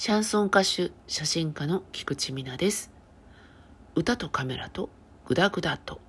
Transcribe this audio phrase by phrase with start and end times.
[0.00, 2.92] シャンソン歌手、写真家の菊池美奈です。
[3.96, 4.90] 歌とカメラと
[5.26, 6.00] グダグダと。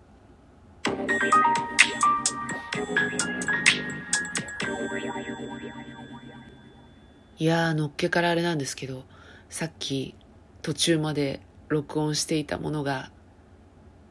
[7.39, 9.05] いや、のっけからあれなんですけど、
[9.49, 10.13] さっき
[10.62, 13.10] 途中まで録音していたものが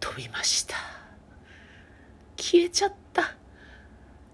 [0.00, 0.74] 飛びました。
[2.36, 3.36] 消えちゃった。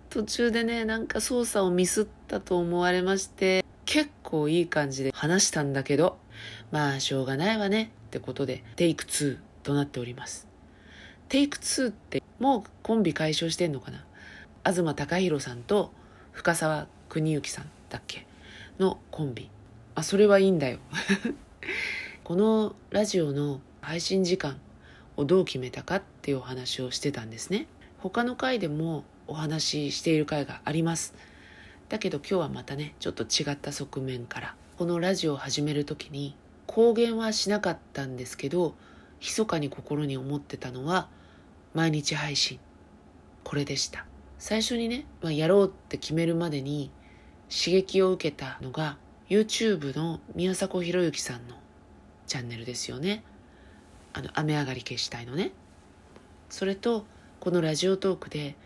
[0.08, 3.63] 途中でね、なんか操作をミスったと思われまして、
[4.34, 6.18] 構いい感じで話したんだけど、
[6.72, 10.48] まあしょうがないわねってことで、テイク2となっております。
[11.28, 14.04] テイク2ってもうコンビ解消してんのかな？
[14.64, 15.92] 東貴弘さんと
[16.32, 18.26] 深沢邦之さんだっけ？
[18.78, 19.50] のコンビ。
[19.94, 20.78] あ、それはいいんだよ。
[22.24, 24.58] このラジオの配信時間
[25.16, 27.68] をどう決めたかっていうお話をしてたんですね。
[27.98, 31.14] 他の回でもお話ししている回があります。
[31.94, 34.56] だけど今日はまたね、ちょっと違った側面から。
[34.78, 36.34] このラジオを始める時に
[36.66, 38.74] 公言はしなかったんですけど、
[39.20, 41.08] 密かに心に思ってたのは
[41.72, 42.58] 毎日配信。
[43.44, 44.06] これでした。
[44.40, 46.90] 最初にね、まあ、やろうって決めるまでに
[47.48, 48.96] 刺激を受けたのが
[49.28, 51.54] YouTube の宮迫博之さんの
[52.26, 53.22] チャンネルですよね。
[54.14, 55.52] あの、雨上がり消したいのね。
[56.50, 57.06] それと、
[57.38, 58.56] このラジオトークで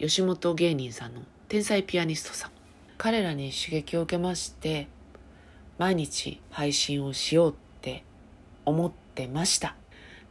[0.00, 2.61] 吉本芸人さんの天才ピアニストさん。
[3.02, 4.86] 彼らに刺激を受けまして、
[5.76, 8.04] 毎日配信をしようって
[8.64, 9.74] 思ってました。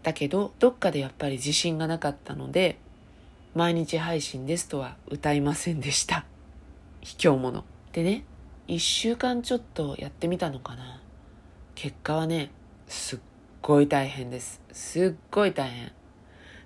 [0.03, 2.78] だけど、どっかでやっぱり自信がなかったので、
[3.55, 6.23] 毎日配信ですとは歌いませんでした。
[7.02, 7.66] 卑怯者。
[7.91, 8.23] でね、
[8.69, 11.02] 一週間ちょっとやってみたのかな。
[11.75, 12.52] 結果はね、
[12.88, 13.19] すっ
[13.61, 14.61] ごい大変です。
[14.72, 15.91] すっごい大変。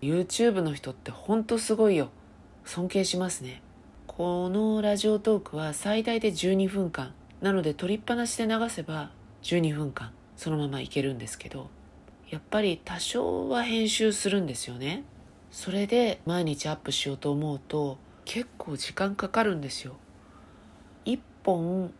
[0.03, 2.09] YouTube の人ってほんとすごいよ。
[2.63, 3.63] 尊敬しますね。
[4.07, 7.13] このラジオトークは最大で12分間。
[7.41, 9.11] なので取りっぱなしで流せば
[9.43, 11.69] 12分間そのままいけるんですけど、
[12.29, 15.03] やっぱり多少は編集するんですよね。
[15.51, 19.95] それで毎日アップしようと思うと結構時間かかるんですよ。
[21.05, 21.93] 1本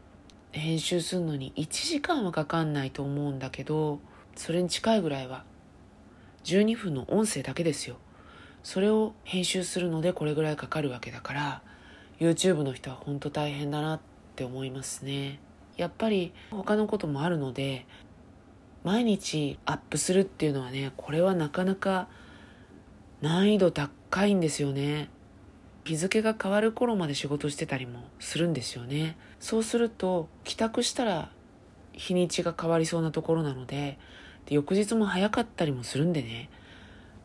[0.51, 3.99] 編集するのに1時間はかかんないと思うんだけど
[4.35, 5.43] それに近いぐらいは
[6.45, 7.97] 12分の音声だけですよ
[8.63, 11.61] それを編集するのでこれぐらいかかるわけだから
[12.19, 13.99] YouTube の人は本当大変だなっ
[14.35, 15.39] て思いますね。
[15.77, 17.85] やっぱり他のこともあるので
[18.83, 22.07] 毎日アップするっていうのはねこれはなかなか
[23.21, 25.09] 難易度高いんですよね。
[25.83, 29.17] 日付が変わる頃まで仕事してたりもするんですよね。
[29.39, 31.31] そうすると帰宅したら
[31.93, 33.97] 日にちが変わりそうなところなので
[34.45, 36.49] で翌日も早かったりもするんでね。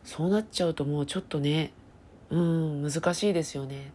[0.04, 1.72] そうなっちゃうともうちょっとね
[2.30, 3.92] うん難しいですよね。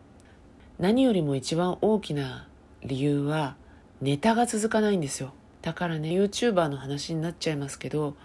[0.78, 2.48] 何よりも一番大きな
[2.84, 3.56] 理由は
[4.02, 5.34] ネタが続かないんですよ。
[5.62, 8.16] だからね YouTuber の話になっちゃいますけど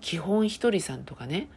[0.00, 1.48] 基本ひとりさんとかね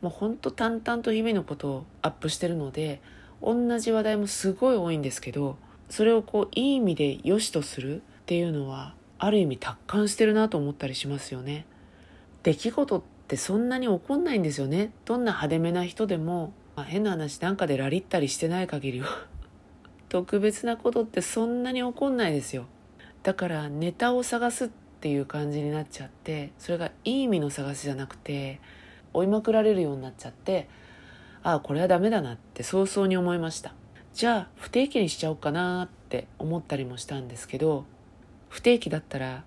[0.00, 3.00] もうほんと淡々と日々のことをアップしてるので
[3.40, 5.58] 同じ話題もすごい多いんですけど
[5.90, 11.66] それをこういい意味で良しとするっていうのはある意味達観してるなと思ったりしますよね。
[12.42, 14.92] 出来事ってそんなに起こんないんですよね。
[15.04, 19.26] どんな派手めな人でも、まあ、変な話なんかでラリったりしてない限りは
[20.14, 22.66] 特別なことってそんなに起こんないですよ。
[23.24, 28.60] だからネタを探すっていう感じになっちゃってそれがいい意味の探しじゃなくて
[29.12, 30.68] 追いまくられるようになっちゃって
[31.42, 33.74] ああこれはダメだなって早々に思いました。
[34.12, 37.84] じゃあ不定期にしちゃおうかなって思ったりもしたんですけど
[38.50, 39.42] 不定期だったら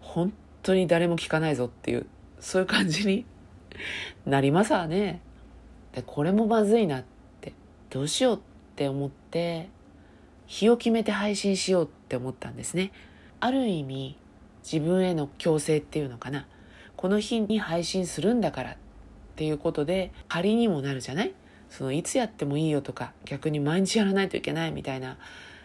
[0.00, 2.06] 本当に誰も聞かないぞっていう
[2.38, 3.26] そういう感じに
[4.24, 5.20] なりますわね。
[5.92, 7.04] でこれもまずいなっ
[7.42, 7.52] て
[7.90, 8.40] どうしようっ
[8.76, 9.68] て思って
[10.50, 12.90] 日を決めて配信しようって思ったんですね。
[13.38, 14.16] ある意味
[14.64, 16.48] 自分への強制っていうのかな。
[16.96, 18.76] この日に配信するんだからっ
[19.36, 21.32] ていうことで仮にもなるじゃない？
[21.70, 25.18] そのいつやってもいいよとか逆に毎日やらないといけないみたいな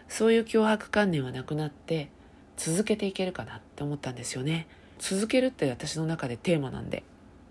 [0.08, 2.08] そういう脅迫観念はなくなって
[2.56, 4.68] 続けていけるかなって思ったんですよね。
[5.00, 7.02] 続けるって私の中でテーマなんで。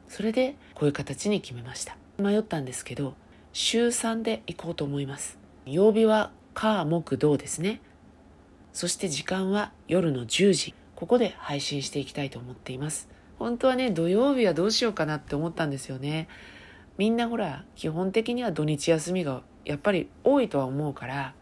[0.08, 1.98] それでこういう形に決めました。
[2.18, 3.14] 迷ったんですけど
[3.52, 5.38] 週3で行こうと思います。
[5.66, 7.82] 曜日は火木土ですね。
[8.72, 10.74] そして時間は夜の10時。
[10.96, 13.10] ここで配信していきたいと思っています。
[13.38, 16.30] 本当はね土曜日はどうしようかなって思ったんですよね。
[16.98, 21.34] みんなほら基本的には土日休みがやっぱり多いとは思うから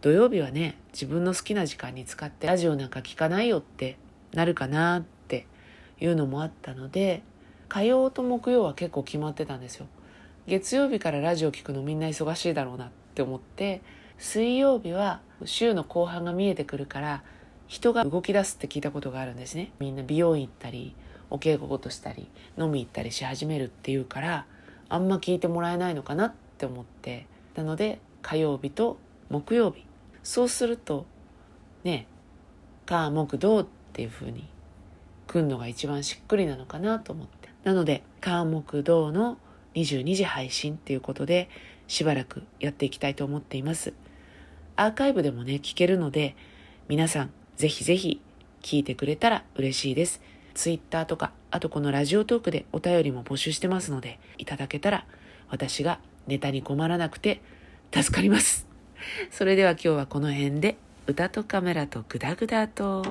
[0.00, 3.98] 土曜日はね自分の好きな時間に使ってラジオなんか聞かないよって
[4.32, 5.46] なるかなって
[6.00, 7.22] いうのもあったので
[7.68, 9.86] 火曜と木曜は結構決まってたんですよ。
[10.46, 13.82] 月曜日からラジオ聞くのみんな忙しいだろうなって思って
[14.18, 17.22] 水曜日は週の後半が見えてくるから
[17.66, 19.72] 人が動き出すって聞いたことがあるんですね。
[19.78, 20.94] みんな美容院行ったり
[21.30, 22.28] お稽古事したり
[22.58, 24.46] 飲み行ったりし始めるっていうから
[24.88, 27.26] あんま聞いてもらえないのかなって思って。
[27.54, 28.98] なので火曜日と
[29.30, 29.84] 木曜日。
[30.22, 31.06] そうすると
[31.82, 32.06] ね
[32.86, 34.48] 火木土っていう風に
[35.26, 37.48] 来るのが一番しっくりなのかなと思って。
[37.64, 39.38] なので火木土の
[39.74, 41.48] 22時配信っていうことで
[41.88, 43.92] しばらくやっていきたいと思っています。
[44.76, 46.36] アーカイブでもね聞けるので
[46.88, 48.20] 皆さんぜひぜひ
[48.62, 50.20] 聞いてくれたら嬉しいです
[50.54, 55.06] Twitter とかあとこのラジオトークでお便りも募集してますのでいただけたら
[55.48, 57.40] 私がネタに困らなくて
[57.92, 58.66] 助かります
[59.30, 60.76] それでは今日はこの辺で
[61.06, 63.04] 歌とカメラとグダグダと。